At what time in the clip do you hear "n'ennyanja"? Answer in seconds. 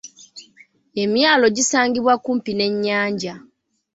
2.55-3.33